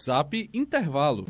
Zap 0.00 0.48
Intervalo. 0.52 1.26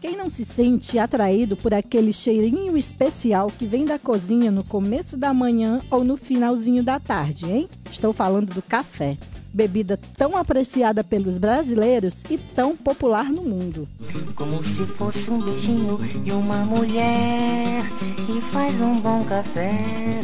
Quem 0.00 0.16
não 0.16 0.28
se 0.28 0.44
sente 0.44 0.98
atraído 0.98 1.56
por 1.56 1.72
aquele 1.72 2.12
cheirinho 2.12 2.76
especial 2.76 3.50
que 3.50 3.64
vem 3.64 3.84
da 3.84 3.98
cozinha 3.98 4.50
no 4.50 4.64
começo 4.64 5.16
da 5.16 5.32
manhã 5.32 5.80
ou 5.90 6.02
no 6.02 6.16
finalzinho 6.16 6.82
da 6.82 6.98
tarde, 6.98 7.50
hein? 7.50 7.68
Estou 7.90 8.12
falando 8.12 8.52
do 8.52 8.62
café. 8.62 9.16
Bebida 9.54 10.00
tão 10.16 10.36
apreciada 10.36 11.04
pelos 11.04 11.36
brasileiros 11.38 12.24
e 12.30 12.38
tão 12.38 12.76
popular 12.76 13.30
no 13.30 13.42
mundo. 13.42 13.86
Como 14.34 14.64
se 14.64 14.84
fosse 14.86 15.30
um 15.30 15.38
beijinho 15.40 15.98
de 15.98 16.32
uma 16.32 16.64
mulher 16.64 17.84
que 18.26 18.40
faz 18.40 18.80
um 18.80 18.98
bom 18.98 19.22
café 19.24 19.70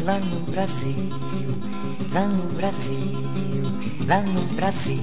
lá 0.03 0.19
no 0.19 0.41
Brasil, 0.51 1.13
lá 2.13 2.27
no 2.27 2.55
Brasil, 2.55 3.78
lá 4.09 4.23
no 4.23 4.41
Brasil. 4.55 4.99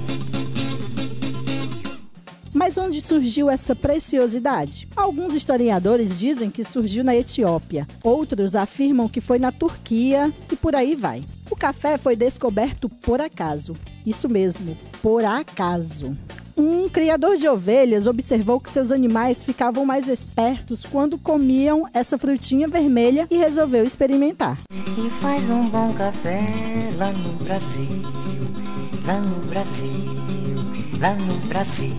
Mas 2.52 2.76
onde 2.76 3.00
surgiu 3.00 3.48
essa 3.48 3.76
preciosidade? 3.76 4.88
Alguns 4.96 5.34
historiadores 5.34 6.18
dizem 6.18 6.50
que 6.50 6.64
surgiu 6.64 7.04
na 7.04 7.14
Etiópia, 7.14 7.86
outros 8.02 8.56
afirmam 8.56 9.08
que 9.08 9.20
foi 9.20 9.38
na 9.38 9.52
Turquia 9.52 10.32
e 10.50 10.56
por 10.56 10.74
aí 10.74 10.96
vai. 10.96 11.22
O 11.48 11.54
café 11.54 11.96
foi 11.96 12.16
descoberto 12.16 12.88
por 12.88 13.20
acaso. 13.20 13.76
Isso 14.04 14.28
mesmo, 14.28 14.76
por 15.00 15.24
acaso. 15.24 16.16
Um 16.56 16.88
criador 16.88 17.36
de 17.36 17.46
ovelhas 17.46 18.06
observou 18.06 18.58
que 18.58 18.70
seus 18.70 18.90
animais 18.90 19.44
ficavam 19.44 19.84
mais 19.84 20.08
espertos 20.08 20.84
quando 20.84 21.18
comiam 21.18 21.86
essa 21.92 22.16
frutinha 22.16 22.66
vermelha 22.66 23.28
e 23.30 23.36
resolveu 23.36 23.84
experimentar. 23.84 24.58
E 24.72 25.10
faz 25.10 25.48
um 25.50 25.68
bom 25.68 25.92
café 25.92 26.40
lá 26.96 27.12
no 27.12 27.32
Brasil, 27.44 27.86
lá 29.06 29.20
no 29.20 29.36
Brasil, 29.46 29.88
lá 31.00 31.14
no 31.14 31.34
Brasil. 31.46 31.94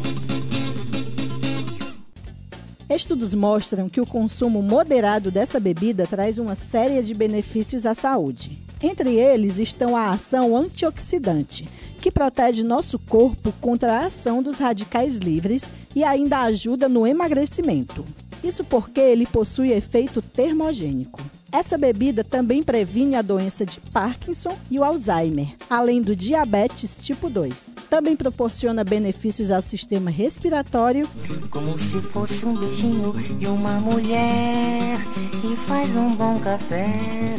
Estudos 2.89 3.33
mostram 3.33 3.87
que 3.87 4.01
o 4.01 4.05
consumo 4.05 4.61
moderado 4.61 5.31
dessa 5.31 5.57
bebida 5.57 6.05
traz 6.05 6.37
uma 6.37 6.53
série 6.53 7.01
de 7.01 7.13
benefícios 7.13 7.85
à 7.85 7.95
saúde. 7.95 8.59
Entre 8.83 9.15
eles 9.15 9.57
estão 9.57 9.95
a 9.95 10.09
ação 10.09 10.55
antioxidante, 10.55 11.67
que 12.01 12.11
protege 12.11 12.61
nosso 12.61 12.99
corpo 12.99 13.53
contra 13.61 13.99
a 13.99 14.05
ação 14.07 14.43
dos 14.43 14.59
radicais 14.59 15.15
livres 15.15 15.63
e 15.95 16.03
ainda 16.03 16.41
ajuda 16.41 16.89
no 16.89 17.07
emagrecimento. 17.07 18.05
Isso 18.43 18.65
porque 18.65 18.99
ele 18.99 19.25
possui 19.25 19.71
efeito 19.71 20.21
termogênico. 20.21 21.36
Essa 21.51 21.77
bebida 21.77 22.23
também 22.23 22.61
previne 22.61 23.15
a 23.15 23.21
doença 23.21 23.65
de 23.65 23.79
Parkinson 23.79 24.57
e 24.69 24.77
o 24.77 24.83
Alzheimer, 24.83 25.55
além 25.69 26.01
do 26.01 26.15
diabetes 26.15 26.97
tipo 26.97 27.29
2. 27.29 27.53
Também 27.89 28.15
proporciona 28.17 28.83
benefícios 28.83 29.49
ao 29.49 29.61
sistema 29.61 30.09
respiratório. 30.09 31.09
Como 31.49 31.79
se 31.79 32.01
fosse 32.01 32.45
um 32.45 32.53
beijinho 32.53 33.13
de 33.13 33.47
uma 33.47 33.79
mulher 33.79 34.99
que 35.41 35.55
faz 35.55 35.95
um 35.95 36.13
bom 36.15 36.37
café 36.39 36.85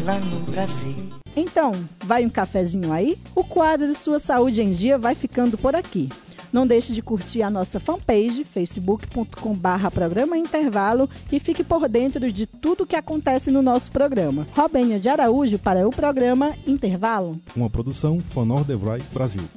lá 0.05 0.19
no 0.19 0.41
Brasil. 0.51 0.97
Então, 1.37 1.73
vai 2.05 2.25
um 2.25 2.31
cafezinho 2.31 2.93
aí? 2.93 3.19
O 3.35 3.45
quadro 3.45 3.95
Sua 3.95 4.19
Saúde 4.19 4.63
em 4.63 4.71
Dia 4.71 4.99
vai 4.99 5.15
ficando 5.15 5.59
por 5.59 5.77
aqui. 5.77 6.09
Não 6.53 6.67
deixe 6.67 6.93
de 6.93 7.03
curtir 7.03 7.43
a 7.43 7.51
nossa 7.51 7.81
fanpage, 7.81 8.45
facebook.com.br 8.45 9.91
programa 9.93 10.37
intervalo 10.37 11.09
e 11.33 11.41
fique 11.41 11.65
por 11.65 11.89
dentro 11.89 12.31
de 12.31 12.47
tudo 12.47 12.87
que 12.87 12.97
acontece 12.97 13.51
no 13.51 13.63
nosso 13.63 13.91
programa. 13.91 14.47
Robênia 14.55 14.99
de 14.99 15.09
Araújo 15.09 15.59
para 15.59 15.87
o 15.87 15.91
programa 15.91 16.53
Intervalo. 16.67 17.41
Uma 17.57 17.71
produção 17.71 18.21
Fonor 18.21 18.65
Devray 18.65 19.03
Brasil. 19.13 19.49